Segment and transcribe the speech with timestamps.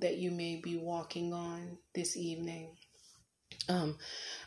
[0.00, 2.76] that you may be walking on this evening.
[3.68, 3.98] Um,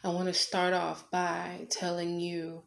[0.04, 2.64] I want to start off by telling you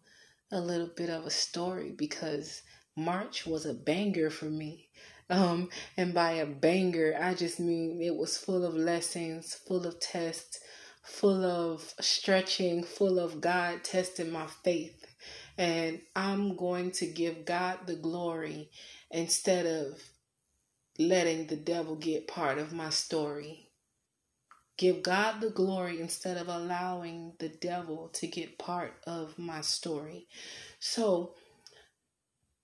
[0.53, 2.63] a little bit of a story because
[2.97, 4.89] March was a banger for me.
[5.31, 9.99] Um, and by a banger, I just mean it was full of lessons, full of
[9.99, 10.61] tests,
[11.03, 15.07] full of stretching, full of God testing my faith.
[15.57, 18.71] And I'm going to give God the glory
[19.11, 20.01] instead of
[20.99, 23.71] letting the devil get part of my story.
[24.77, 30.27] Give God the glory instead of allowing the devil to get part of my story.
[30.81, 31.35] So,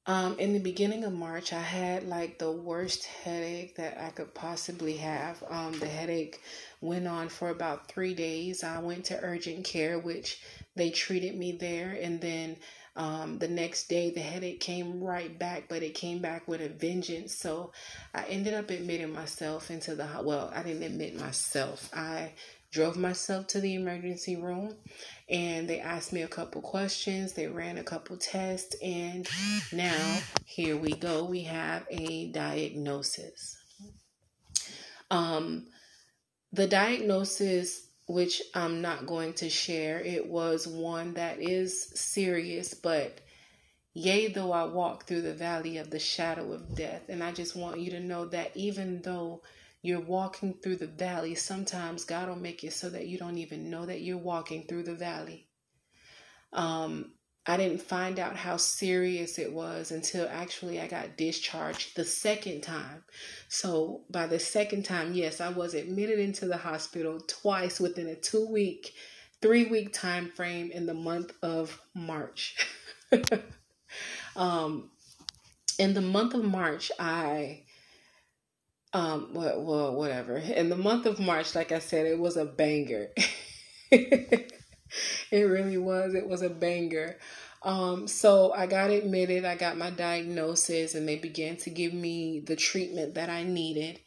[0.07, 4.35] um, in the beginning of March, I had like the worst headache that I could
[4.35, 5.45] possibly have.
[5.49, 6.41] Um, the headache
[6.81, 8.65] went on for about three days.
[8.65, 10.43] I went to urgent care, which
[10.75, 12.57] they treated me there, and then
[12.97, 16.69] um, the next day the headache came right back, but it came back with a
[16.69, 17.35] vengeance.
[17.35, 17.73] So
[18.15, 20.53] I ended up admitting myself into the well.
[20.55, 21.89] I didn't admit myself.
[21.95, 22.33] I
[22.71, 24.77] drove myself to the emergency room
[25.29, 29.29] and they asked me a couple questions they ran a couple tests and
[29.73, 33.59] now here we go we have a diagnosis
[35.11, 35.67] um
[36.53, 43.21] the diagnosis which I'm not going to share it was one that is serious but
[43.93, 47.09] Yea, though I walk through the valley of the shadow of death.
[47.09, 49.43] And I just want you to know that even though
[49.83, 53.69] you're walking through the valley, sometimes God will make it so that you don't even
[53.69, 55.49] know that you're walking through the valley.
[56.53, 57.13] Um,
[57.47, 62.63] I didn't find out how serious it was until actually I got discharged the second
[62.63, 63.03] time.
[63.49, 68.15] So by the second time, yes, I was admitted into the hospital twice within a
[68.15, 68.93] two week,
[69.41, 72.57] three week time frame in the month of March.
[74.37, 74.91] um,
[75.79, 77.63] in the month of March, I
[78.93, 80.37] um, well, well, whatever.
[80.37, 83.09] In the month of March, like I said, it was a banger.
[85.31, 86.15] it really was.
[86.15, 87.19] It was a banger.
[87.63, 92.41] Um, so I got admitted, I got my diagnosis, and they began to give me
[92.41, 94.01] the treatment that I needed.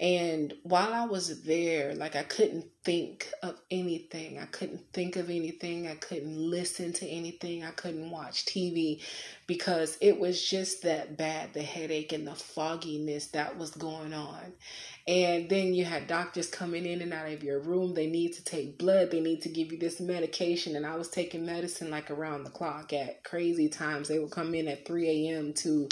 [0.00, 4.38] And while I was there, like I couldn't think of anything.
[4.38, 5.88] I couldn't think of anything.
[5.88, 7.64] I couldn't listen to anything.
[7.64, 9.02] I couldn't watch TV
[9.48, 14.52] because it was just that bad the headache and the fogginess that was going on.
[15.08, 17.94] And then you had doctors coming in and out of your room.
[17.94, 19.10] They need to take blood.
[19.10, 20.76] They need to give you this medication.
[20.76, 24.08] And I was taking medicine like around the clock at crazy times.
[24.08, 25.54] They would come in at 3 a.m.
[25.54, 25.88] to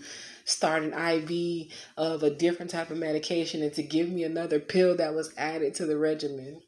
[0.46, 4.96] start an IV of a different type of medication and to give me another pill
[4.96, 6.62] that was added to the regimen.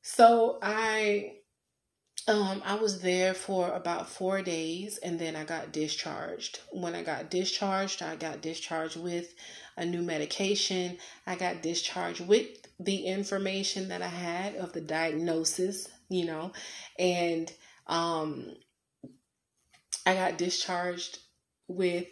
[0.00, 1.32] So I
[2.28, 6.60] um, I was there for about four days and then I got discharged.
[6.72, 9.32] When I got discharged, I got discharged with
[9.76, 10.98] a new medication.
[11.26, 12.48] I got discharged with
[12.80, 16.52] the information that I had of the diagnosis, you know,
[16.98, 17.52] and
[17.86, 18.56] um,
[20.04, 21.18] I got discharged
[21.68, 22.06] with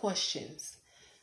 [0.00, 0.78] questions.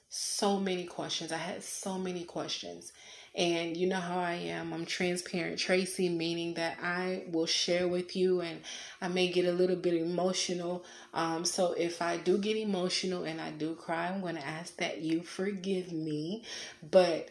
[0.09, 1.31] So many questions.
[1.31, 2.93] I had so many questions.
[3.35, 4.71] And you know how I am.
[4.71, 8.61] I'm transparent, Tracy, meaning that I will share with you and
[9.01, 10.85] I may get a little bit emotional.
[11.13, 14.77] Um, so if I do get emotional and I do cry, I'm going to ask
[14.77, 16.45] that you forgive me.
[16.81, 17.29] But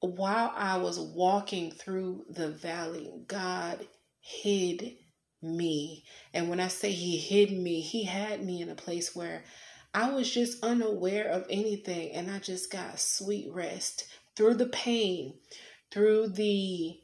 [0.00, 3.86] while I was walking through the valley, God
[4.20, 4.96] hid
[5.42, 6.04] me.
[6.32, 9.44] And when I say He hid me, He had me in a place where
[9.94, 14.06] I was just unaware of anything and I just got sweet rest
[14.36, 15.34] through the pain,
[15.92, 16.98] through the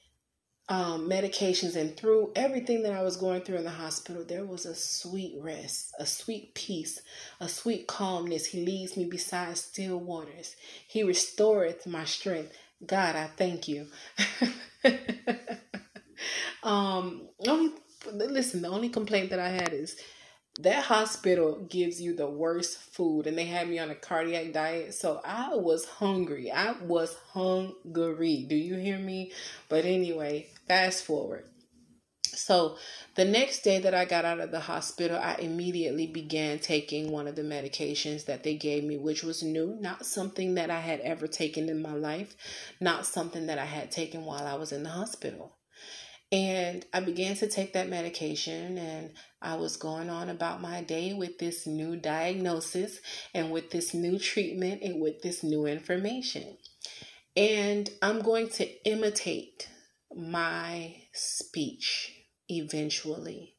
[0.69, 4.67] um, medications, and through everything that I was going through in the hospital, there was
[4.67, 7.00] a sweet rest, a sweet peace,
[7.41, 8.47] a sweet calmness.
[8.47, 10.55] He leads me beside still waters.
[10.87, 12.56] He restoreth my strength.
[12.87, 13.89] God, I thank you.
[16.62, 17.73] um, only
[18.12, 19.97] listen, the only complaint that I had is
[20.62, 24.94] that hospital gives you the worst food and they had me on a cardiac diet
[24.94, 26.50] so i was hungry.
[26.50, 28.46] I was hungry.
[28.49, 29.32] Do you hear me?
[29.69, 31.44] But anyway fast forward.
[32.32, 32.76] So
[33.17, 37.26] the next day that i got out of the hospital i immediately began taking one
[37.26, 41.00] of the medications that they gave me which was new not something that i had
[41.00, 42.37] ever taken in my life
[42.81, 45.52] not something that i had taken while i was in the hospital
[46.32, 49.12] and I began to take that medication, and
[49.43, 53.00] I was going on about my day with this new diagnosis
[53.35, 56.56] and with this new treatment and with this new information.
[57.37, 59.69] And I'm going to imitate
[60.15, 62.12] my speech
[62.49, 63.56] eventually.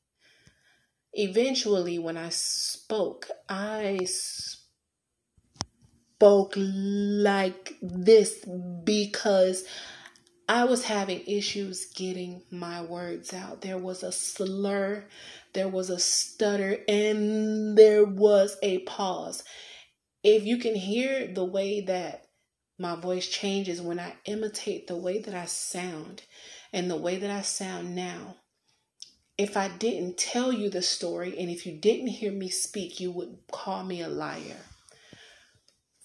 [1.13, 4.07] Eventually, when I spoke, I
[6.21, 8.45] spoke like this
[8.85, 9.65] because
[10.51, 13.61] I was having issues getting my words out.
[13.61, 15.05] There was a slur,
[15.53, 19.45] there was a stutter, and there was a pause.
[20.25, 22.27] If you can hear the way that
[22.77, 26.23] my voice changes when I imitate the way that I sound
[26.73, 28.35] and the way that I sound now,
[29.37, 33.09] if I didn't tell you the story and if you didn't hear me speak, you
[33.11, 34.65] would call me a liar.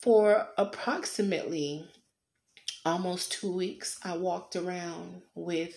[0.00, 1.88] For approximately
[2.86, 5.74] almost two weeks, I walked around with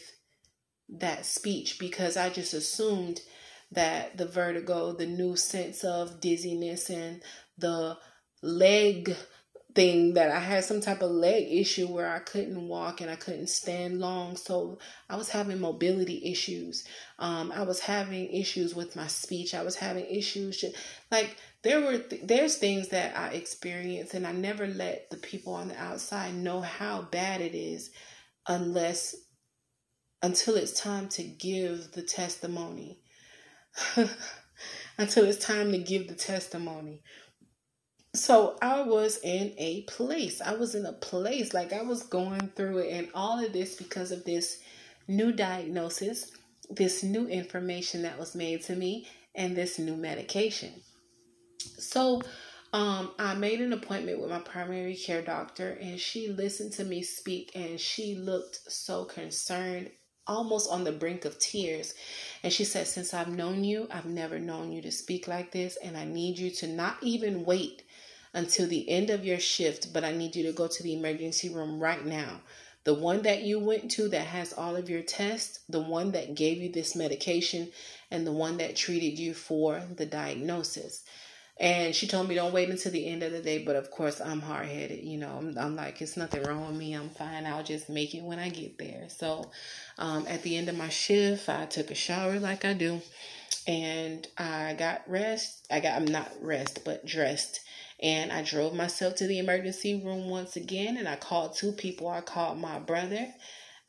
[0.90, 3.22] that speech because I just assumed
[3.72, 7.22] that the vertigo, the new sense of dizziness, and
[7.58, 7.98] the
[8.42, 9.16] leg
[9.76, 13.16] thing that I had some type of leg issue where I couldn't walk and I
[13.16, 14.36] couldn't stand long.
[14.36, 14.80] So
[15.10, 16.86] I was having mobility issues.
[17.20, 19.54] Um, I was having issues with my speech.
[19.54, 20.64] I was having issues
[21.12, 25.54] like there were th- there's things that I experienced and I never let the people
[25.54, 27.92] on the outside know how bad it is
[28.48, 29.16] unless
[30.22, 33.00] until it's time to give the testimony.
[34.98, 37.02] until it's time to give the testimony.
[38.16, 40.42] So I was in a place.
[40.42, 43.76] I was in a place like I was going through it, and all of this
[43.76, 44.60] because of this
[45.08, 46.32] new diagnosis,
[46.70, 50.74] this new information that was made to me, and this new medication.
[51.60, 52.22] So
[52.72, 57.02] um, I made an appointment with my primary care doctor, and she listened to me
[57.02, 59.90] speak, and she looked so concerned,
[60.28, 61.96] almost on the brink of tears.
[62.44, 65.78] And she said, Since I've known you, I've never known you to speak like this,
[65.78, 67.84] and I need you to not even wait
[68.34, 71.50] until the end of your shift, but I need you to go to the emergency
[71.50, 72.42] room right now.
[72.84, 76.36] The one that you went to that has all of your tests, the one that
[76.36, 77.72] gave you this medication,
[78.12, 81.04] and the one that treated you for the diagnosis.
[81.60, 84.22] And she told me don't wait until the end of the day, but of course
[84.22, 85.04] I'm hard headed.
[85.04, 86.94] You know, I'm, I'm, like it's nothing wrong with me.
[86.94, 87.46] I'm fine.
[87.46, 89.08] I'll just make it when I get there.
[89.10, 89.52] So,
[89.98, 93.02] um, at the end of my shift, I took a shower like I do,
[93.68, 95.68] and I got rest.
[95.72, 97.60] I got I'm not rest, but dressed,
[98.02, 102.08] and I drove myself to the emergency room once again and I called two people.
[102.08, 103.28] I called my brother.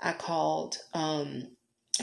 [0.00, 1.44] I called um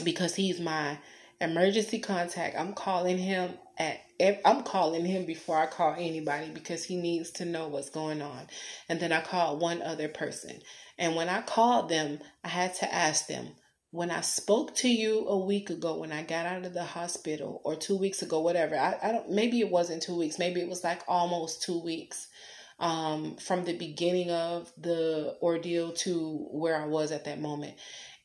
[0.04, 0.98] because he's my
[1.40, 2.56] emergency contact.
[2.58, 4.00] I'm calling him at
[4.44, 8.48] I'm calling him before I call anybody because he needs to know what's going on.
[8.88, 10.60] And then I called one other person.
[10.98, 13.54] And when I called them, I had to ask them,
[13.90, 17.62] when I spoke to you a week ago when I got out of the hospital
[17.64, 20.68] or two weeks ago, whatever, I, I don't maybe it wasn't two weeks, maybe it
[20.68, 22.26] was like almost two weeks
[22.80, 27.76] um, from the beginning of the ordeal to where I was at that moment.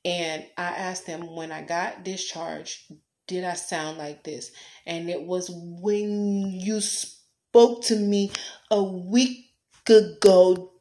[0.05, 2.91] And I asked them when I got discharged,
[3.27, 4.51] did I sound like this?
[4.85, 8.31] And it was when you spoke to me
[8.69, 9.45] a week
[9.87, 10.71] ago,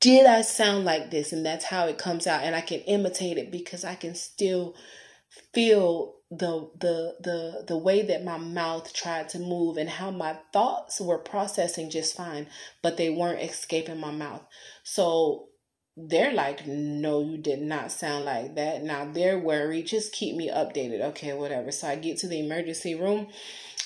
[0.00, 1.32] did I sound like this?
[1.32, 2.42] And that's how it comes out.
[2.42, 4.74] And I can imitate it because I can still
[5.52, 10.36] feel the the the the way that my mouth tried to move and how my
[10.52, 12.48] thoughts were processing just fine,
[12.82, 14.42] but they weren't escaping my mouth.
[14.82, 15.48] So
[15.96, 18.82] they're like, no, you did not sound like that.
[18.82, 19.86] Now they're worried.
[19.86, 21.00] Just keep me updated.
[21.10, 21.70] Okay, whatever.
[21.70, 23.28] So I get to the emergency room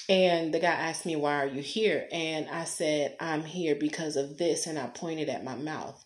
[0.09, 2.09] and the guy asked me, why are you here?
[2.11, 4.67] And I said, I'm here because of this.
[4.67, 6.03] And I pointed at my mouth.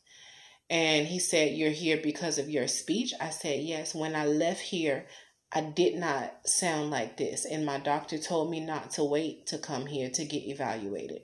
[0.72, 3.12] And he said, You're here because of your speech?
[3.20, 3.94] I said, Yes.
[3.94, 5.04] When I left here,
[5.52, 7.44] I did not sound like this.
[7.44, 11.20] And my doctor told me not to wait to come here to get evaluated.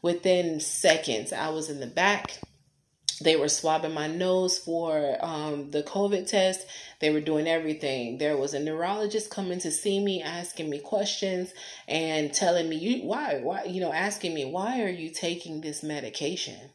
[0.00, 2.40] Within seconds, I was in the back.
[3.20, 6.66] They were swabbing my nose for um, the COVID test.
[7.00, 8.18] They were doing everything.
[8.18, 11.54] There was a neurologist coming to see me, asking me questions
[11.88, 15.82] and telling me, "You why why you know asking me why are you taking this
[15.82, 16.70] medication?"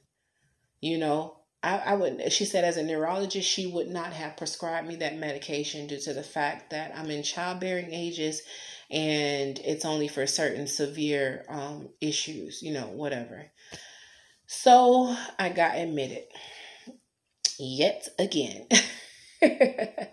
[0.80, 4.88] You know, I, I would she said as a neurologist she would not have prescribed
[4.88, 8.42] me that medication due to the fact that I'm in childbearing ages
[8.90, 13.46] and it's only for certain severe um, issues, you know, whatever.
[14.54, 16.26] So I got admitted
[17.58, 18.68] yet again.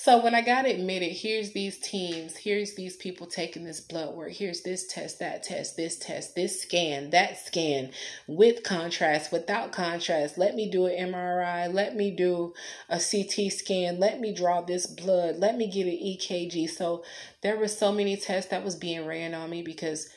[0.00, 4.32] So when I got admitted, here's these teams, here's these people taking this blood work,
[4.32, 7.90] here's this test, that test, this test, this scan, that scan,
[8.26, 10.38] with contrast, without contrast.
[10.38, 12.54] Let me do an MRI, let me do
[12.88, 16.70] a CT scan, let me draw this blood, let me get an EKG.
[16.70, 17.04] So
[17.42, 20.08] there were so many tests that was being ran on me because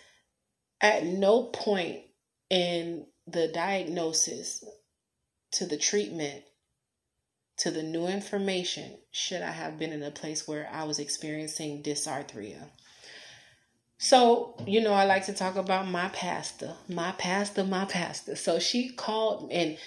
[0.79, 2.01] at no point
[2.49, 4.63] in the diagnosis
[5.53, 6.43] to the treatment
[7.57, 11.83] to the new information should I have been in a place where I was experiencing
[11.83, 12.69] dysarthria.
[13.99, 18.35] So, you know, I like to talk about my pastor, my pastor, my pastor.
[18.35, 19.77] So she called, and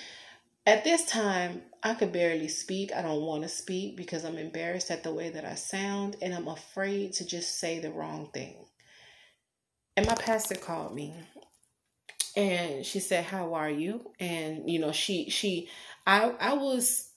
[0.65, 2.93] at this time, I could barely speak.
[2.95, 6.33] I don't want to speak because I'm embarrassed at the way that I sound, and
[6.33, 8.55] I'm afraid to just say the wrong thing.
[9.97, 11.13] And my pastor called me
[12.37, 14.13] and she said, How are you?
[14.19, 15.69] And, you know, she, she,
[16.07, 17.11] I, I was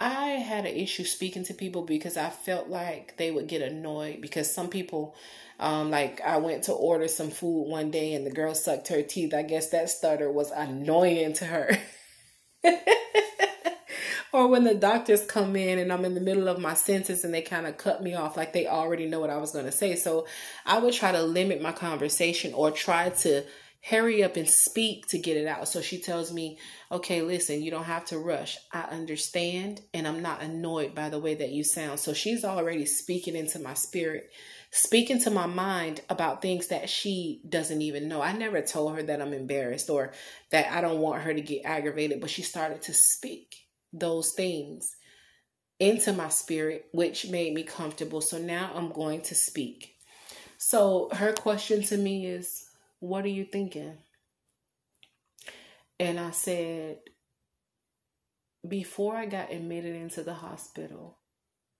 [0.00, 4.20] I had an issue speaking to people because I felt like they would get annoyed
[4.20, 5.16] because some people,
[5.58, 9.02] um, like I went to order some food one day and the girl sucked her
[9.02, 9.34] teeth.
[9.34, 11.78] I guess that stutter was annoying to her.
[14.32, 17.34] or when the doctors come in and I'm in the middle of my sentence and
[17.34, 19.72] they kind of cut me off like they already know what I was going to
[19.72, 19.96] say.
[19.96, 20.28] So
[20.64, 23.44] I would try to limit my conversation or try to
[23.80, 25.68] hurry up and speak to get it out.
[25.68, 26.58] So she tells me,
[26.90, 28.58] okay, listen, you don't have to rush.
[28.72, 32.00] I understand and I'm not annoyed by the way that you sound.
[32.00, 34.30] So she's already speaking into my spirit,
[34.72, 38.20] speaking to my mind about things that she doesn't even know.
[38.20, 40.12] I never told her that I'm embarrassed or
[40.50, 43.54] that I don't want her to get aggravated, but she started to speak
[43.92, 44.96] those things
[45.78, 48.20] into my spirit, which made me comfortable.
[48.20, 49.94] So now I'm going to speak.
[50.58, 52.67] So her question to me is,
[53.00, 53.98] what are you thinking?
[56.00, 56.98] And I said,
[58.66, 61.18] Before I got admitted into the hospital,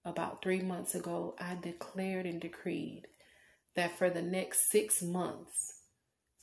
[0.05, 3.07] about three months ago, I declared and decreed
[3.75, 5.81] that for the next six months,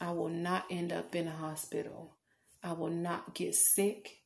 [0.00, 2.16] I will not end up in a hospital.
[2.62, 4.20] I will not get sick.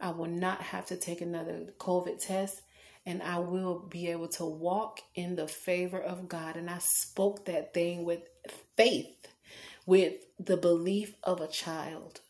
[0.00, 2.60] I will not have to take another COVID test.
[3.06, 6.56] And I will be able to walk in the favor of God.
[6.56, 8.20] And I spoke that thing with
[8.76, 9.28] faith
[9.86, 12.20] with the belief of a child.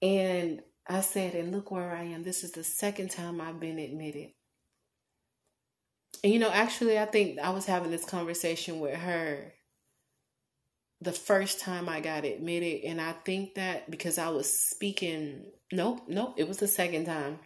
[0.00, 2.22] And I said, and look where I am.
[2.22, 4.28] This is the second time I've been admitted.
[6.24, 9.52] And you know, actually, I think I was having this conversation with her
[11.00, 12.84] the first time I got admitted.
[12.84, 17.38] And I think that because I was speaking, nope, nope, it was the second time.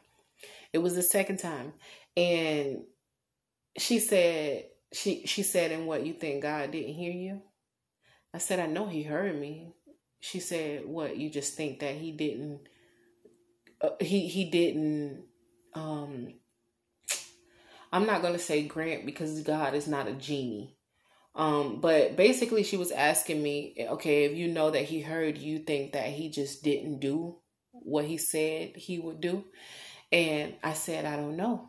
[0.73, 1.75] It was the second time.
[2.17, 2.85] And
[3.79, 7.43] she said, she she said, and what you think God didn't hear you?
[8.35, 9.75] I said, I know he heard me.
[10.21, 12.61] She said, What, you just think that he didn't
[13.81, 15.25] uh, he he didn't
[15.75, 16.35] um
[17.93, 20.77] I'm not going to say grant because God is not a genie.
[21.35, 25.59] Um, but basically she was asking me, okay, if you know that he heard you
[25.61, 27.37] think that he just didn't do
[27.73, 29.45] what he said he would do.
[30.11, 31.69] And I said, I don't know.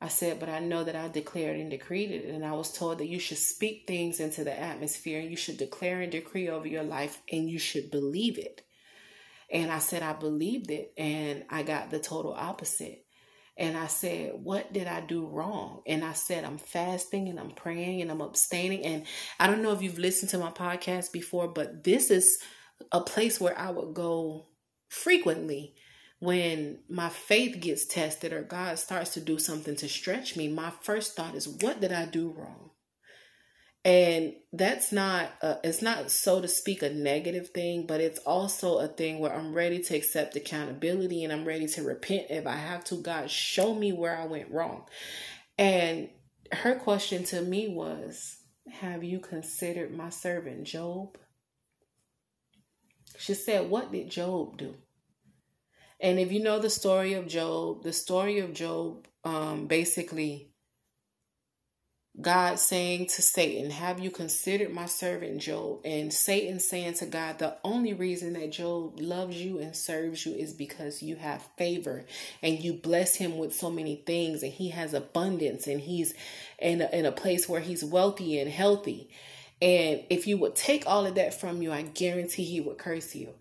[0.00, 2.24] I said, but I know that I declared and decreed it.
[2.24, 5.58] And I was told that you should speak things into the atmosphere and you should
[5.58, 8.62] declare and decree over your life and you should believe it.
[9.52, 10.92] And I said, I believed it.
[10.96, 13.04] And I got the total opposite.
[13.58, 15.82] And I said, What did I do wrong?
[15.86, 18.86] And I said, I'm fasting and I'm praying and I'm abstaining.
[18.86, 19.04] And
[19.38, 22.38] I don't know if you've listened to my podcast before, but this is
[22.90, 24.46] a place where I would go
[24.88, 25.74] frequently
[26.20, 30.70] when my faith gets tested or God starts to do something to stretch me, my
[30.82, 32.70] first thought is, what did I do wrong?
[33.82, 38.78] And that's not, a, it's not so to speak a negative thing, but it's also
[38.78, 42.56] a thing where I'm ready to accept accountability and I'm ready to repent if I
[42.56, 42.96] have to.
[42.96, 44.84] God, show me where I went wrong.
[45.56, 46.10] And
[46.52, 48.36] her question to me was,
[48.70, 51.16] Have you considered my servant Job?
[53.18, 54.74] She said, What did Job do?
[56.00, 60.50] And if you know the story of Job, the story of Job, um, basically,
[62.20, 65.80] God saying to Satan, Have you considered my servant Job?
[65.84, 70.34] And Satan saying to God, The only reason that Job loves you and serves you
[70.34, 72.04] is because you have favor
[72.42, 76.14] and you bless him with so many things, and he has abundance and he's
[76.58, 79.10] in a, in a place where he's wealthy and healthy.
[79.62, 83.14] And if you would take all of that from you, I guarantee he would curse
[83.14, 83.34] you.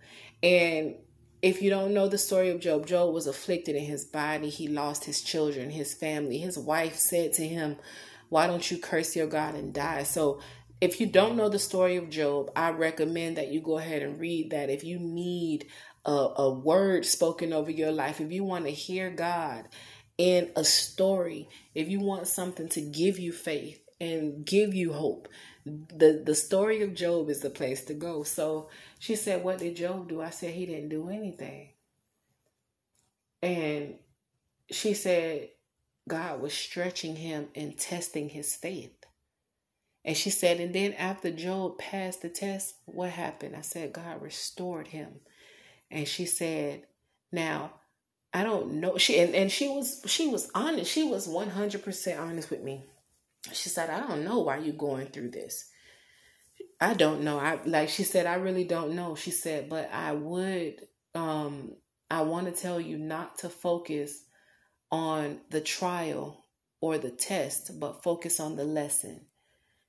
[0.44, 0.96] And
[1.42, 4.50] if you don't know the story of Job, Job was afflicted in his body.
[4.50, 6.38] He lost his children, his family.
[6.38, 7.78] His wife said to him,
[8.28, 10.04] Why don't you curse your God and die?
[10.04, 10.42] So,
[10.82, 14.20] if you don't know the story of Job, I recommend that you go ahead and
[14.20, 14.70] read that.
[14.70, 15.68] If you need
[16.06, 19.68] a, a word spoken over your life, if you want to hear God
[20.18, 25.28] in a story, if you want something to give you faith and give you hope,
[25.66, 28.24] the the story of Job is the place to go.
[28.24, 31.70] So she said, "What did Job do?" I said, "He didn't do anything."
[33.42, 33.96] And
[34.72, 35.50] she said,
[36.08, 38.96] God was stretching him and testing his faith.
[40.04, 43.56] And she said, and then after Job passed the test, what happened?
[43.56, 45.20] I said, God restored him.
[45.92, 46.84] And she said,
[47.32, 47.74] now
[48.34, 48.98] I don't know.
[48.98, 50.92] She and, and she was she was honest.
[50.92, 52.86] She was 100% honest with me.
[53.54, 55.70] She said, I don't know why you're going through this.
[56.82, 57.40] I don't know.
[57.40, 59.16] I like she said I really don't know.
[59.16, 60.76] She said, but I would
[61.14, 61.74] um
[62.10, 64.24] I want to tell you not to focus
[64.92, 66.46] on the trial
[66.80, 69.26] or the test, but focus on the lesson.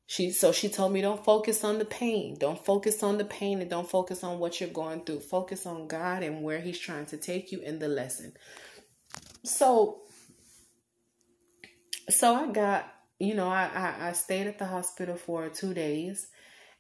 [0.07, 2.37] She so she told me don't focus on the pain.
[2.39, 5.21] Don't focus on the pain and don't focus on what you're going through.
[5.21, 8.33] Focus on God and where he's trying to take you in the lesson.
[9.45, 10.01] So
[12.11, 16.29] so I got, you know, I, I, I stayed at the hospital for two days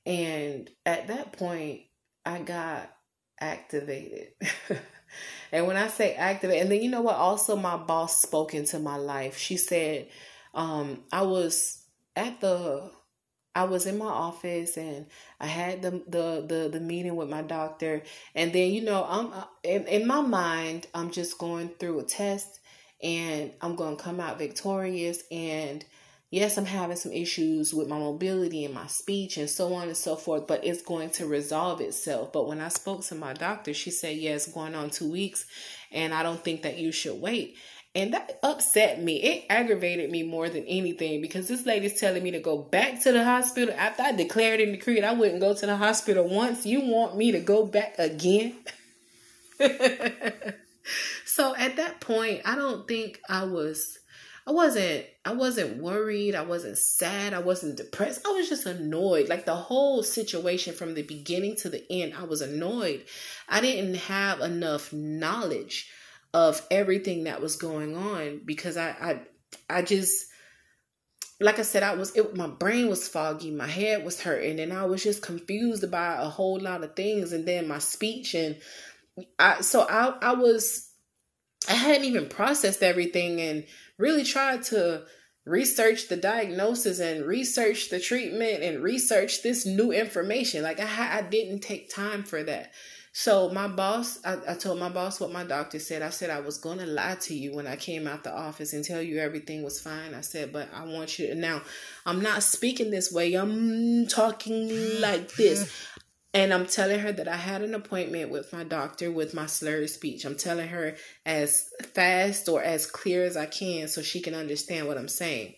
[0.07, 1.83] and at that point
[2.25, 2.91] I got
[3.39, 4.29] activated.
[5.53, 7.17] and when I say activate, and then you know what?
[7.17, 9.37] Also, my boss spoke into my life.
[9.37, 10.09] She said,
[10.55, 11.83] um, I was
[12.17, 12.91] at the
[13.55, 15.07] I was in my office and
[15.41, 18.03] I had the the the, the meeting with my doctor
[18.35, 22.05] and then you know I'm uh, in, in my mind I'm just going through a
[22.05, 22.61] test
[23.03, 25.85] and I'm going to come out victorious and
[26.31, 29.97] yes I'm having some issues with my mobility and my speech and so on and
[29.97, 33.75] so forth but it's going to resolve itself but when I spoke to my doctor
[33.75, 35.47] she said yes yeah, going on 2 weeks
[35.93, 37.57] and I don't think that you should wait
[37.95, 39.17] and that upset me.
[39.17, 43.13] It aggravated me more than anything because this lady's telling me to go back to
[43.13, 46.65] the hospital after I declared and decreed I wouldn't go to the hospital once.
[46.65, 48.59] You want me to go back again?
[51.27, 53.99] so at that point, I don't think I was
[54.47, 58.27] I wasn't I wasn't worried, I wasn't sad, I wasn't depressed.
[58.27, 59.29] I was just annoyed.
[59.29, 63.05] Like the whole situation from the beginning to the end, I was annoyed.
[63.49, 65.91] I didn't have enough knowledge
[66.33, 69.21] of everything that was going on because I I
[69.79, 70.27] I just
[71.41, 74.73] like I said, I was it, my brain was foggy, my head was hurting, and
[74.73, 78.57] I was just confused about a whole lot of things, and then my speech and
[79.39, 80.91] I so I I was
[81.69, 83.67] I hadn't even processed everything and
[84.01, 85.05] really tried to
[85.47, 90.63] research the diagnosis and research the treatment and research this new information.
[90.63, 92.73] Like I I didn't take time for that.
[93.13, 96.01] So my boss, I, I told my boss what my doctor said.
[96.01, 98.85] I said I was gonna lie to you when I came out the office and
[98.85, 100.15] tell you everything was fine.
[100.15, 101.63] I said, but I want you to now.
[102.07, 103.35] I'm not speaking this way.
[103.35, 105.73] I'm talking like this.
[106.33, 109.91] And I'm telling her that I had an appointment with my doctor with my slurred
[109.91, 110.25] speech.
[110.25, 110.95] I'm telling her
[111.27, 115.55] as fast or as clear as I can so she can understand what I'm saying.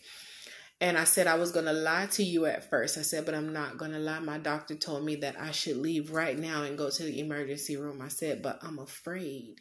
[0.80, 2.98] And I said I was going to lie to you at first.
[2.98, 4.18] I said, but I'm not going to lie.
[4.18, 7.76] My doctor told me that I should leave right now and go to the emergency
[7.76, 8.00] room.
[8.02, 9.61] I said, but I'm afraid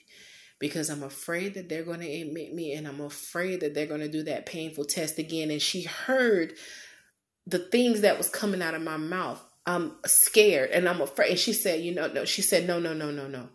[0.59, 4.01] because I'm afraid that they're going to admit me and I'm afraid that they're going
[4.01, 5.51] to do that painful test again.
[5.51, 6.53] And she heard
[7.45, 9.43] the things that was coming out of my mouth.
[9.65, 11.31] I'm scared and I'm afraid.
[11.31, 13.49] And she said, you know, no, she said, no, no, no, no, no.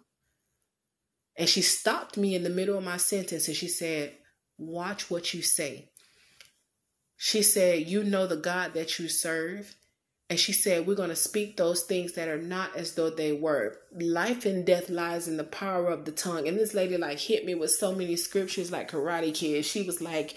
[1.37, 4.15] And she stopped me in the middle of my sentence and she said,
[4.59, 5.91] watch what you say.
[7.17, 9.75] She said, You know the God that you serve.
[10.29, 13.33] And she said, We're going to speak those things that are not as though they
[13.33, 13.79] were.
[13.99, 16.47] Life and death lies in the power of the tongue.
[16.47, 19.65] And this lady, like, hit me with so many scriptures, like Karate Kid.
[19.65, 20.37] She was like,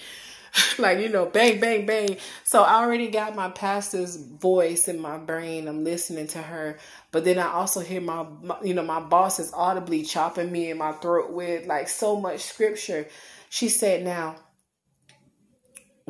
[0.79, 2.17] like, you know, bang, bang, bang.
[2.43, 5.67] So I already got my pastor's voice in my brain.
[5.67, 6.77] I'm listening to her.
[7.11, 10.69] But then I also hear my, my you know, my boss is audibly chopping me
[10.69, 13.07] in my throat with like so much scripture.
[13.49, 14.35] She said, Now,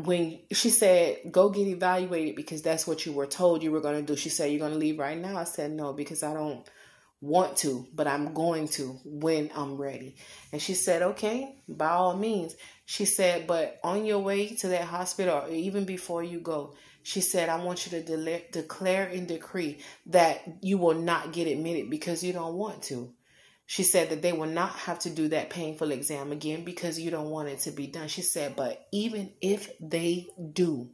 [0.05, 3.95] when she said go get evaluated because that's what you were told you were going
[3.95, 6.33] to do she said you're going to leave right now i said no because i
[6.33, 6.65] don't
[7.21, 10.15] want to but i'm going to when i'm ready.
[10.51, 12.55] And she said okay by all means.
[12.85, 17.21] She said but on your way to that hospital or even before you go she
[17.21, 21.89] said i want you to de- declare and decree that you will not get admitted
[21.89, 23.13] because you don't want to.
[23.69, 27.11] She said that they will not have to do that painful exam again because you
[27.11, 28.07] don't want it to be done.
[28.07, 30.89] She said, but even if they do,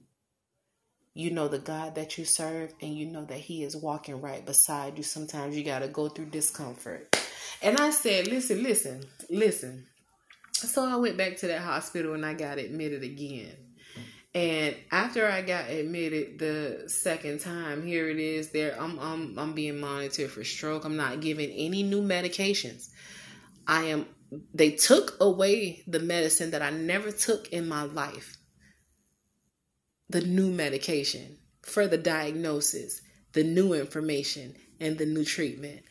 [1.15, 4.45] you know the God that you serve and you know that He is walking right
[4.45, 5.03] beside you.
[5.03, 7.17] Sometimes you got to go through discomfort.
[7.61, 9.85] And I said, listen, listen, listen.
[10.51, 13.55] So I went back to that hospital and I got admitted again.
[14.33, 18.51] And after I got admitted the second time, here it is.
[18.51, 20.83] There, I'm I'm I'm being monitored for stroke.
[20.83, 22.89] I'm not given any new medications.
[23.65, 24.07] I am.
[24.53, 28.37] They took away the medicine that I never took in my life.
[30.09, 33.01] The new medication for the diagnosis,
[33.33, 35.81] the new information, and the new treatment.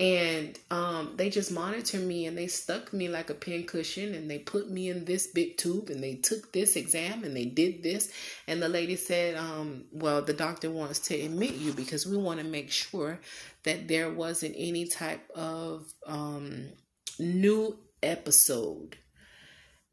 [0.00, 4.30] And um, they just monitored me and they stuck me like a pin cushion and
[4.30, 7.82] they put me in this big tube and they took this exam and they did
[7.82, 8.10] this.
[8.48, 12.40] And the lady said um, well the doctor wants to admit you because we want
[12.40, 13.20] to make sure
[13.64, 16.70] that there wasn't any type of um,
[17.18, 18.96] new episode.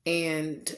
[0.06, 0.74] And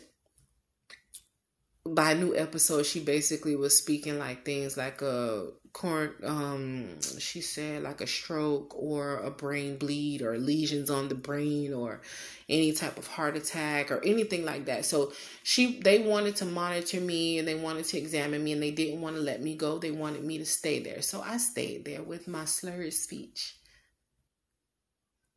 [1.93, 7.83] by new episode, she basically was speaking like things like a current, Um, she said
[7.83, 12.01] like a stroke or a brain bleed or lesions on the brain or
[12.47, 14.85] any type of heart attack or anything like that.
[14.85, 18.71] So she, they wanted to monitor me and they wanted to examine me and they
[18.71, 19.77] didn't want to let me go.
[19.77, 21.01] They wanted me to stay there.
[21.01, 23.55] So I stayed there with my slurred speech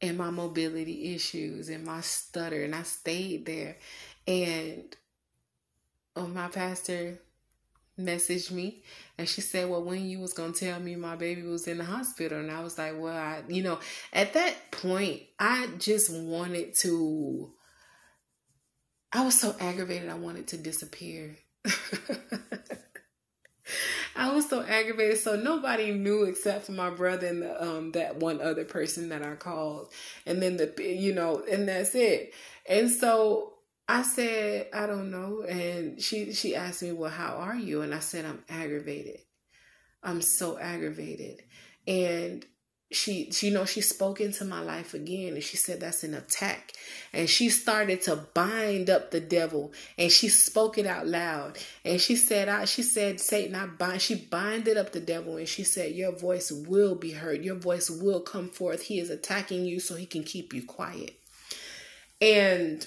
[0.00, 3.76] and my mobility issues and my stutter and I stayed there
[4.26, 4.96] and
[6.16, 7.20] my pastor
[7.98, 8.82] messaged me
[9.18, 11.84] and she said well when you was gonna tell me my baby was in the
[11.84, 13.78] hospital and i was like well i you know
[14.12, 17.52] at that point i just wanted to
[19.12, 21.36] i was so aggravated i wanted to disappear
[24.14, 25.18] I was so aggravated.
[25.18, 29.22] So nobody knew except for my brother and the, um, that one other person that
[29.22, 29.92] I called.
[30.26, 32.34] And then the, you know, and that's it.
[32.68, 33.51] And so
[33.88, 35.42] I said, I don't know.
[35.42, 37.82] And she she asked me, Well, how are you?
[37.82, 39.20] And I said, I'm aggravated.
[40.02, 41.42] I'm so aggravated.
[41.86, 42.44] And
[42.92, 46.14] she, she you know she spoke into my life again and she said that's an
[46.14, 46.72] attack
[47.12, 52.00] and she started to bind up the devil and she spoke it out loud and
[52.00, 55.64] she said I she said Satan I bind she binded up the devil and she
[55.64, 59.80] said your voice will be heard your voice will come forth he is attacking you
[59.80, 61.18] so he can keep you quiet
[62.20, 62.86] and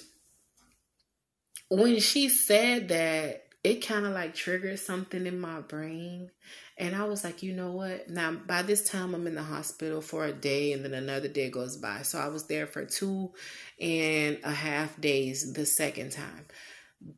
[1.68, 6.30] when she said that, it kind of like triggered something in my brain.
[6.78, 8.08] And I was like, you know what?
[8.08, 11.50] Now, by this time, I'm in the hospital for a day and then another day
[11.50, 12.02] goes by.
[12.02, 13.32] So I was there for two
[13.80, 16.46] and a half days the second time.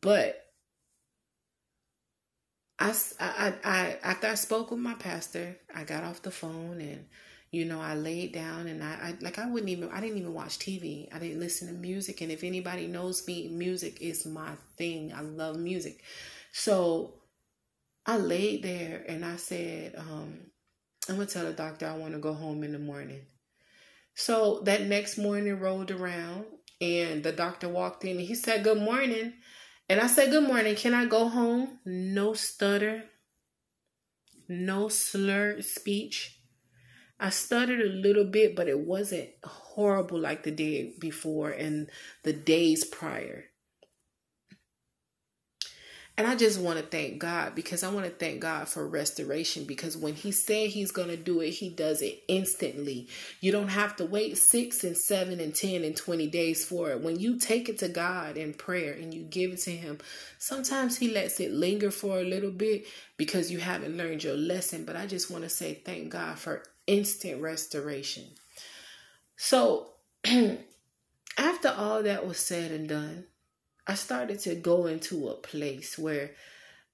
[0.01, 0.43] But
[2.79, 7.05] I, I, I, after I spoke with my pastor, I got off the phone and
[7.51, 10.33] you know, I laid down and I, I like I wouldn't even I didn't even
[10.33, 11.13] watch TV.
[11.13, 12.21] I didn't listen to music.
[12.21, 15.11] And if anybody knows me, music is my thing.
[15.13, 16.03] I love music.
[16.51, 17.15] So
[18.05, 20.39] I laid there and I said, um,
[21.07, 23.21] I'm gonna tell the doctor I want to go home in the morning.
[24.13, 26.45] So that next morning rolled around
[26.81, 29.33] and the doctor walked in and he said, Good morning.
[29.89, 30.75] And I said, Good morning.
[30.75, 31.79] Can I go home?
[31.83, 33.05] No stutter,
[34.47, 36.38] no slurred speech
[37.19, 41.89] I stuttered a little bit, but it wasn't horrible like the day before and
[42.23, 43.45] the days prior.
[46.19, 49.63] And I just want to thank God because I want to thank God for restoration
[49.63, 53.07] because when He said He's going to do it, He does it instantly.
[53.39, 56.99] You don't have to wait six and seven and 10 and 20 days for it.
[57.01, 59.99] When you take it to God in prayer and you give it to Him,
[60.39, 64.83] sometimes He lets it linger for a little bit because you haven't learned your lesson.
[64.83, 68.25] But I just want to say thank God for instant restoration.
[69.37, 69.91] So,
[71.37, 73.25] after all that was said and done,
[73.87, 76.31] I started to go into a place where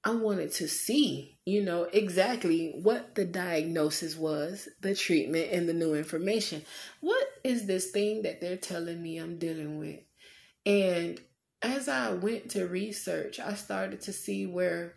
[0.04, 5.72] I wanted to see, you know, exactly what the diagnosis was, the treatment, and the
[5.72, 6.62] new information.
[7.00, 10.00] What is this thing that they're telling me I'm dealing with?
[10.64, 11.20] And
[11.62, 14.94] as I went to research, I started to see where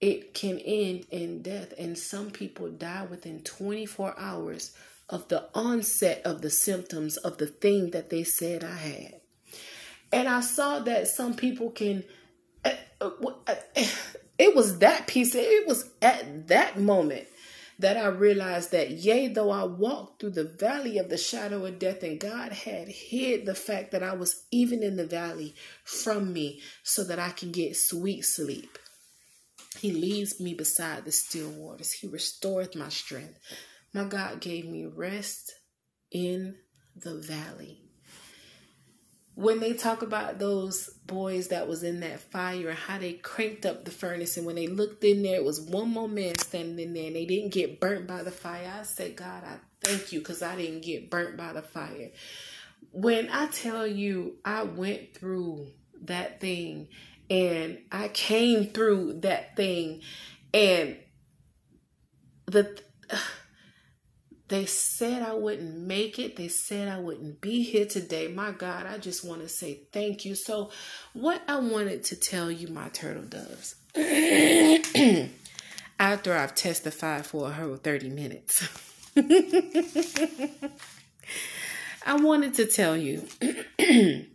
[0.00, 4.72] it can end in death, and some people die within 24 hours
[5.08, 9.20] of the onset of the symptoms of the thing that they said I had.
[10.12, 12.04] And I saw that some people can.
[12.64, 13.10] Uh, uh,
[13.46, 13.54] uh,
[14.38, 15.34] it was that piece.
[15.34, 17.26] It was at that moment
[17.78, 21.78] that I realized that, yea, though I walked through the valley of the shadow of
[21.78, 26.32] death, and God had hid the fact that I was even in the valley from
[26.32, 28.78] me so that I can get sweet sleep.
[29.78, 31.92] He leads me beside the still waters.
[31.92, 33.38] He restoreth my strength.
[33.92, 35.52] My God gave me rest
[36.10, 36.56] in
[36.96, 37.90] the valley
[39.40, 43.64] when they talk about those boys that was in that fire and how they cranked
[43.64, 46.78] up the furnace and when they looked in there it was one more man standing
[46.78, 50.12] in there and they didn't get burnt by the fire i said god i thank
[50.12, 52.10] you because i didn't get burnt by the fire
[52.92, 55.66] when i tell you i went through
[56.02, 56.86] that thing
[57.30, 60.02] and i came through that thing
[60.52, 60.96] and
[62.46, 62.80] the
[64.50, 66.34] they said I wouldn't make it.
[66.34, 68.26] They said I wouldn't be here today.
[68.26, 70.34] My God, I just want to say thank you.
[70.34, 70.72] So,
[71.12, 73.76] what I wanted to tell you, my turtle doves,
[76.00, 78.68] after I've testified for a whole 30 minutes,
[82.04, 83.24] I wanted to tell you,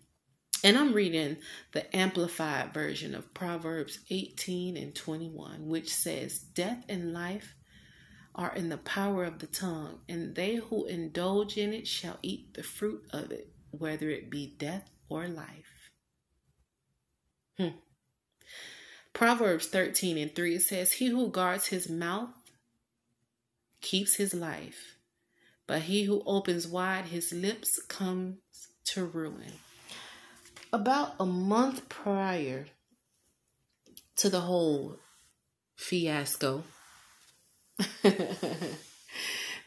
[0.65, 1.37] and I'm reading
[1.73, 7.53] the amplified version of Proverbs 18 and 21, which says, Death and life
[8.33, 12.55] are in the power of the tongue, and they who indulge in it shall eat
[12.55, 15.91] the fruit of it, whether it be death or life.
[17.59, 17.77] Hmm.
[19.13, 22.33] Proverbs 13 and 3 says, He who guards his mouth
[23.81, 24.97] keeps his life,
[25.67, 28.37] but he who opens wide his lips comes
[28.85, 29.53] to ruin.
[30.75, 32.65] About a month prior
[34.17, 34.97] to the whole
[35.77, 36.63] fiasco,
[38.03, 38.11] to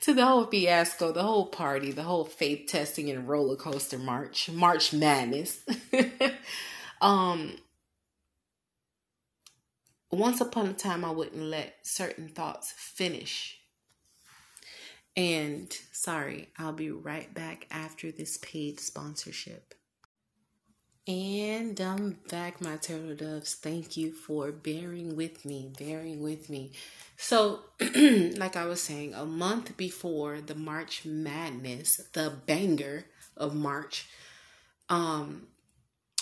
[0.03, 4.93] the whole fiasco, the whole party, the whole faith testing and roller coaster march, March
[4.93, 5.65] Madness.
[7.01, 7.57] um,
[10.11, 13.59] once upon a time, I wouldn't let certain thoughts finish.
[15.17, 19.73] And sorry, I'll be right back after this paid sponsorship.
[21.09, 23.55] And I'm back, my turtle doves.
[23.55, 26.73] Thank you for bearing with me, bearing with me.
[27.17, 33.07] So, like I was saying, a month before the March Madness, the banger
[33.39, 34.07] of March,
[34.91, 35.47] um,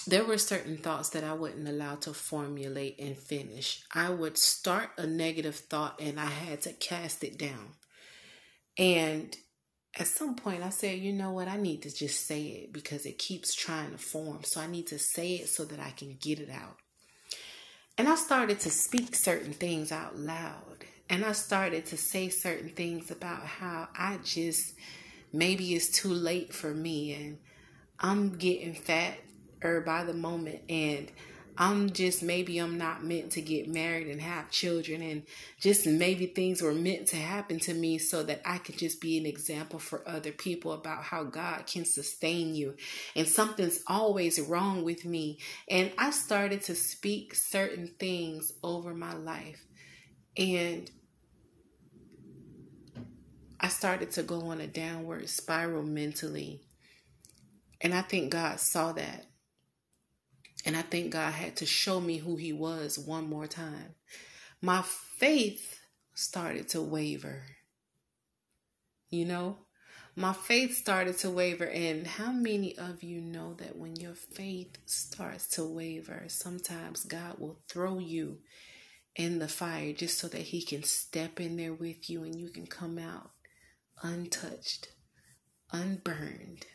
[0.06, 3.82] there were certain thoughts that I wouldn't allow to formulate and finish.
[3.92, 7.72] I would start a negative thought and I had to cast it down.
[8.78, 9.36] And
[9.98, 13.06] at some point I said, you know what, I need to just say it because
[13.06, 14.44] it keeps trying to form.
[14.44, 16.76] So I need to say it so that I can get it out.
[17.98, 20.84] And I started to speak certain things out loud.
[21.08, 24.74] And I started to say certain things about how I just
[25.32, 27.38] maybe it's too late for me and
[27.98, 29.18] I'm getting fat
[29.62, 31.10] or by the moment and
[31.58, 35.22] I'm just maybe I'm not meant to get married and have children and
[35.58, 39.16] just maybe things were meant to happen to me so that I could just be
[39.16, 42.76] an example for other people about how God can sustain you.
[43.14, 45.38] And something's always wrong with me.
[45.68, 49.64] And I started to speak certain things over my life.
[50.36, 50.90] And
[53.58, 56.60] I started to go on a downward spiral mentally.
[57.80, 59.26] And I think God saw that
[60.66, 63.94] and I think God had to show me who He was one more time.
[64.60, 65.78] My faith
[66.12, 67.44] started to waver.
[69.08, 69.58] You know,
[70.16, 71.66] my faith started to waver.
[71.66, 77.38] And how many of you know that when your faith starts to waver, sometimes God
[77.38, 78.38] will throw you
[79.14, 82.48] in the fire just so that He can step in there with you and you
[82.48, 83.30] can come out
[84.02, 84.88] untouched,
[85.72, 86.66] unburned,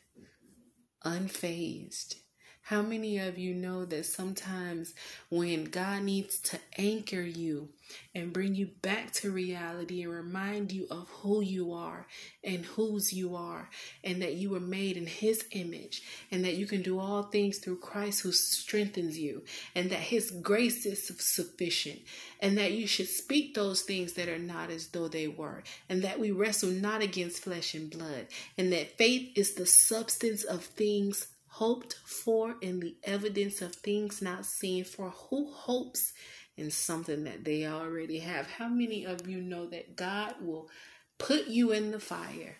[1.06, 2.16] unfazed
[2.64, 4.94] how many of you know that sometimes
[5.30, 7.70] when God needs to anchor you
[8.16, 12.08] and bring you back to reality and remind you of who you are
[12.44, 13.70] and whose you are,
[14.04, 17.58] and that you were made in His image, and that you can do all things
[17.58, 19.44] through Christ who strengthens you,
[19.76, 22.00] and that His grace is sufficient,
[22.40, 26.04] and that you should speak those things that are not as though they were, and
[26.04, 30.64] that we wrestle not against flesh and blood, and that faith is the substance of
[30.64, 34.86] things hoped for in the evidence of things not seen.
[34.86, 36.14] For who hopes
[36.56, 38.48] in something that they already have?
[38.48, 40.70] How many of you know that God will
[41.18, 42.58] put you in the fire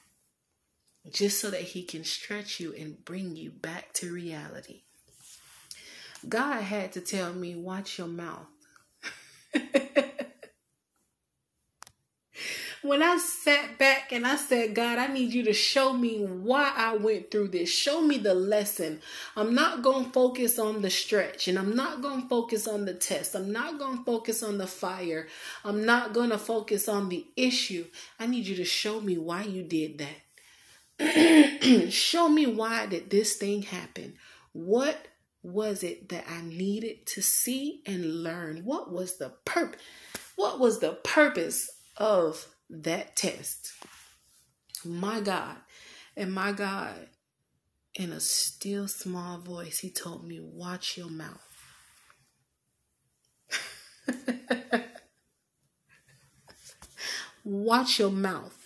[1.10, 4.82] just so that He can stretch you and bring you back to reality?
[6.28, 8.48] God had to tell me, watch your mouth.
[12.84, 16.74] when I sat back and I said, God, I need you to show me why
[16.76, 17.70] I went through this.
[17.72, 19.02] Show me the lesson.
[19.36, 22.86] I'm not going to focus on the stretch and I'm not going to focus on
[22.86, 23.36] the test.
[23.36, 25.28] I'm not going to focus on the fire.
[25.64, 27.86] I'm not going to focus on the issue.
[28.20, 30.00] I need you to show me why you did
[31.00, 31.92] that.
[31.92, 34.16] show me why did this thing happen?
[34.54, 35.08] What
[35.44, 38.64] was it that I needed to see and learn?
[38.66, 39.82] What was the purpose?
[40.36, 43.74] What was the purpose of that test.
[44.84, 45.58] My God.
[46.16, 47.08] And my God,
[47.96, 51.48] in a still small voice, he told me, Watch your mouth.
[57.44, 58.58] Watch your mouth.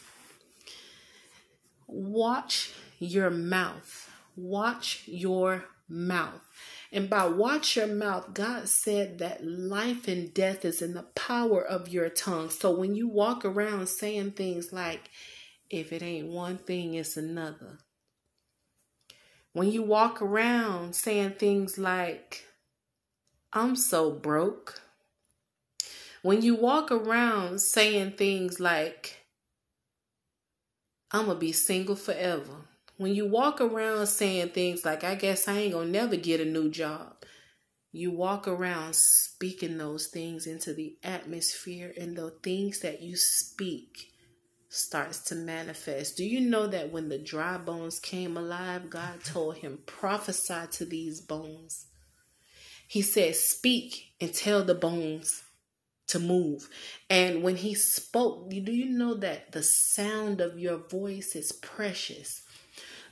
[1.88, 4.10] Watch your mouth.
[4.36, 6.42] Watch your mouth.
[6.96, 11.62] And by watch your mouth, God said that life and death is in the power
[11.62, 12.50] of your tongue.
[12.50, 15.10] So when you walk around saying things like,
[15.70, 17.80] if it ain't one thing, it's another.
[19.52, 22.46] When you walk around saying things like,
[23.52, 24.80] I'm so broke.
[26.22, 29.18] When you walk around saying things like,
[31.12, 35.48] I'm going to be single forever when you walk around saying things like, I guess
[35.48, 37.24] I ain't gonna never get a new job,
[37.92, 44.12] you walk around speaking those things into the atmosphere, and the things that you speak
[44.70, 46.18] starts to manifest.
[46.18, 50.86] Do you know that when the dry bones came alive, God told him, prophesy to
[50.86, 51.88] these bones?
[52.88, 55.44] He said, Speak and tell the bones
[56.08, 56.70] to move.
[57.10, 62.44] And when he spoke, do you know that the sound of your voice is precious?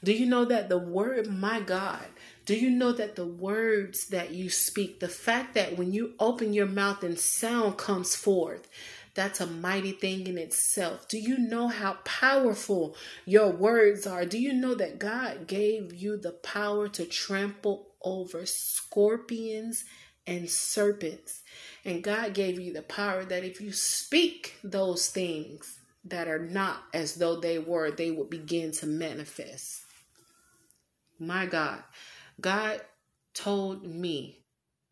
[0.03, 2.05] Do you know that the word, my God,
[2.45, 6.53] do you know that the words that you speak, the fact that when you open
[6.53, 8.67] your mouth and sound comes forth,
[9.13, 11.07] that's a mighty thing in itself.
[11.07, 14.25] Do you know how powerful your words are?
[14.25, 19.85] Do you know that God gave you the power to trample over scorpions
[20.27, 21.43] and serpents?
[21.85, 26.83] And God gave you the power that if you speak those things that are not
[26.93, 29.85] as though they were, they would begin to manifest.
[31.19, 31.83] My God,
[32.39, 32.81] God
[33.33, 34.39] told me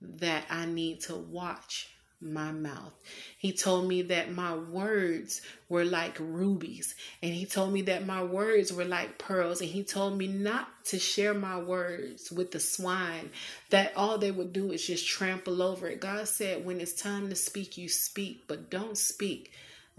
[0.02, 1.90] that I need to watch
[2.22, 2.94] my mouth.
[3.38, 8.24] He told me that my words were like rubies, and he told me that my
[8.24, 12.60] words were like pearls, and he told me not to share my words with the
[12.60, 13.32] swine,
[13.72, 16.00] that all they would do is just trample over it.
[16.00, 19.52] God said, When it's time to speak, you speak, but don't speak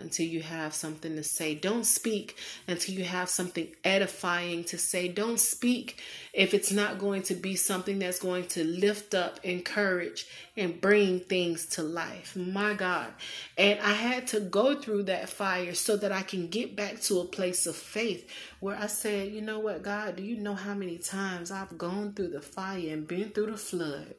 [0.02, 1.54] until you have something to say.
[1.54, 2.36] Don't speak
[2.68, 5.08] until you have something edifying to say.
[5.08, 6.00] Don't speak
[6.32, 11.20] if it's not going to be something that's going to lift up, encourage, and bring
[11.20, 12.36] things to life.
[12.36, 13.12] My God.
[13.56, 17.20] And I had to go through that fire so that I can get back to
[17.20, 18.28] a place of faith
[18.60, 22.12] where I said, you know what, God, do you know how many times I've gone
[22.12, 24.14] through the fire and been through the flood?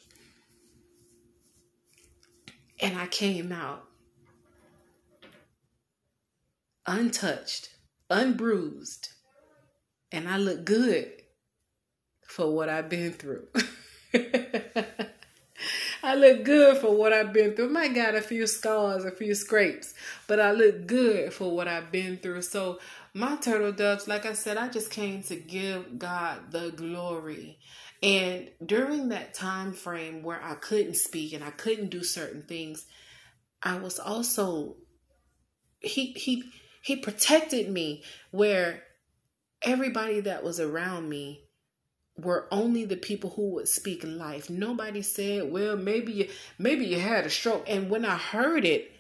[2.80, 3.88] And I came out
[6.86, 7.70] untouched,
[8.10, 9.10] unbruised,
[10.12, 11.12] and I look good
[12.28, 13.48] for what I've been through.
[16.04, 17.70] I look good for what I've been through.
[17.70, 19.94] My got a few scars, a few scrapes,
[20.28, 22.42] but I look good for what I've been through.
[22.42, 22.80] So
[23.14, 27.60] my turtle doves, like I said, I just came to give God the glory.
[28.02, 32.86] And during that time frame where I couldn't speak and I couldn't do certain things,
[33.62, 34.76] I was also
[35.80, 36.44] he he
[36.84, 38.84] he protected me where
[39.62, 41.46] everybody that was around me
[42.18, 44.50] were only the people who would speak life.
[44.50, 48.92] Nobody said, "Well, maybe you maybe you had a stroke." And when I heard it,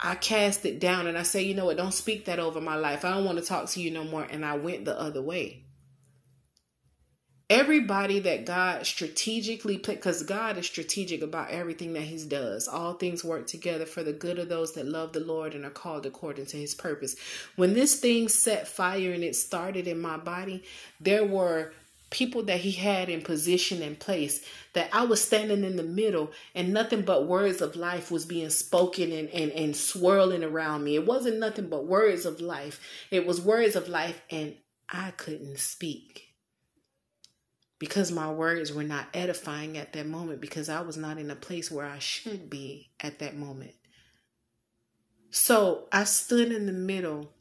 [0.00, 1.76] I cast it down and I say, "You know what?
[1.76, 3.04] Don't speak that over my life.
[3.04, 5.67] I don't want to talk to you no more." And I went the other way
[7.50, 12.68] everybody that God strategically put, because God is strategic about everything that He does.
[12.68, 15.70] All things work together for the good of those that love the Lord and are
[15.70, 17.16] called according to His purpose.
[17.56, 20.64] When this thing set fire and it started in my body,
[21.00, 21.72] there were
[22.10, 26.32] people that he had in position and place that I was standing in the middle
[26.54, 30.94] and nothing but words of life was being spoken and, and, and swirling around me.
[30.94, 32.80] It wasn't nothing but words of life.
[33.10, 34.56] It was words of life and
[34.88, 36.27] I couldn't speak
[37.78, 41.36] because my words were not edifying at that moment because I was not in a
[41.36, 43.74] place where I should be at that moment.
[45.30, 47.32] So I stood in the middle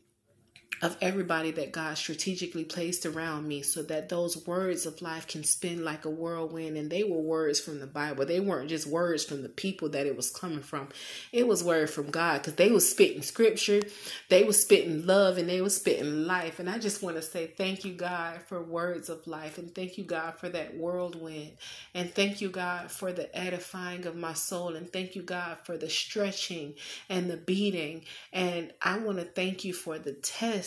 [0.82, 5.44] of everybody that God strategically placed around me so that those words of life can
[5.44, 6.78] spin like a whirlwind.
[6.78, 8.26] And they were words from the Bible.
[8.26, 10.90] They weren't just words from the people that it was coming from.
[11.32, 13.82] It was word from God because they were spitting scripture,
[14.30, 16.60] they were spitting love, and they were spitting life.
[16.60, 19.58] And I just want to say thank you, God, for words of life.
[19.58, 21.54] And thank you, God, for that whirlwind.
[21.94, 24.76] And thank you, God, for the edifying of my soul.
[24.76, 26.76] And thank you, God, for the stretching
[27.10, 28.04] and the beating.
[28.32, 30.67] And I want to thank you for the test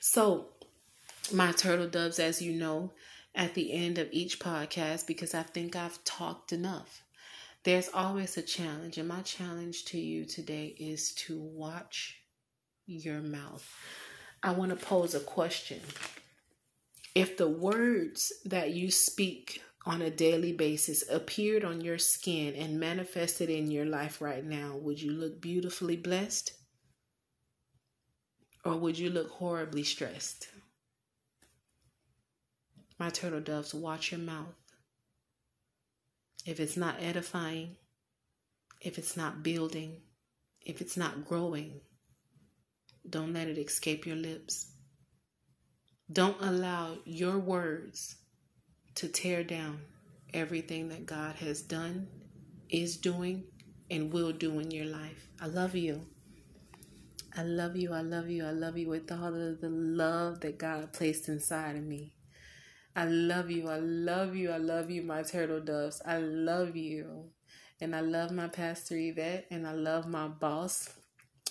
[0.00, 0.48] so,
[1.32, 2.92] my turtle doves, as you know,
[3.34, 7.02] at the end of each podcast, because I think I've talked enough,
[7.64, 8.98] there's always a challenge.
[8.98, 12.16] And my challenge to you today is to watch
[12.86, 13.68] your mouth.
[14.42, 15.80] I want to pose a question.
[17.14, 22.78] If the words that you speak on a daily basis appeared on your skin and
[22.78, 26.52] manifested in your life right now, would you look beautifully blessed?
[28.68, 30.48] Or would you look horribly stressed?
[32.98, 34.54] My turtle doves, watch your mouth.
[36.44, 37.76] If it's not edifying,
[38.82, 40.02] if it's not building,
[40.60, 41.80] if it's not growing,
[43.08, 44.72] don't let it escape your lips.
[46.12, 48.16] Don't allow your words
[48.96, 49.80] to tear down
[50.34, 52.06] everything that God has done,
[52.68, 53.44] is doing,
[53.90, 55.28] and will do in your life.
[55.40, 56.06] I love you.
[57.38, 57.92] I love you.
[57.92, 58.44] I love you.
[58.44, 62.12] I love you with all of the love that God placed inside of me.
[62.96, 63.68] I love you.
[63.68, 64.50] I love you.
[64.50, 66.02] I love you, my turtle doves.
[66.04, 67.30] I love you.
[67.80, 70.92] And I love my pastor Yvette and I love my boss.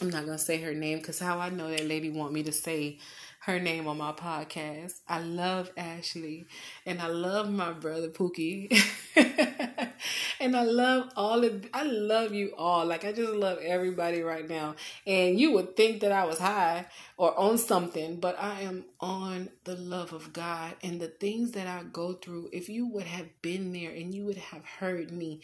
[0.02, 2.52] I'm not gonna say her name because how I know that lady want me to
[2.52, 3.00] say
[3.48, 5.00] her name on my podcast.
[5.08, 6.48] I love Ashley
[6.86, 8.70] and I love my brother Pookie.
[10.42, 12.86] and I love all of I love you all.
[12.86, 14.76] Like I just love everybody right now.
[15.06, 19.50] And you would think that I was high or on something, but I am on
[19.64, 22.50] the love of God and the things that I go through.
[22.52, 25.42] If you would have been there and you would have heard me.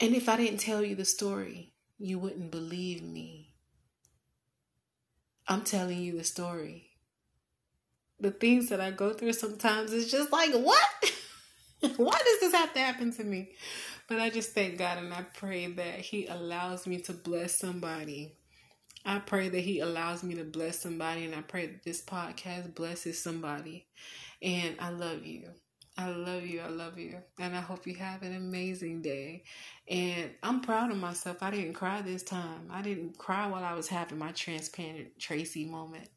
[0.00, 3.47] And if I didn't tell you the story, you wouldn't believe me.
[5.50, 6.90] I'm telling you the story.
[8.20, 11.12] The things that I go through sometimes is just like, what?
[11.96, 13.52] Why does this have to happen to me?
[14.08, 18.36] But I just thank God and I pray that He allows me to bless somebody.
[19.06, 22.74] I pray that He allows me to bless somebody, and I pray that this podcast
[22.74, 23.86] blesses somebody.
[24.42, 25.48] And I love you.
[25.98, 26.60] I love you.
[26.60, 27.16] I love you.
[27.40, 29.42] And I hope you have an amazing day.
[29.88, 31.38] And I'm proud of myself.
[31.42, 32.68] I didn't cry this time.
[32.70, 36.08] I didn't cry while I was having my transparent Tracy moment.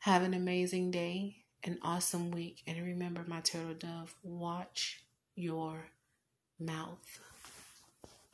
[0.00, 2.62] Have an amazing day an awesome week.
[2.66, 5.02] And remember, my turtle dove, watch
[5.34, 5.86] your
[6.58, 7.20] mouth.